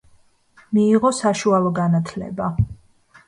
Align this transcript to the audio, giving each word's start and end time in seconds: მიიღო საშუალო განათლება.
მიიღო 0.77 1.11
საშუალო 1.17 1.71
განათლება. 1.81 2.51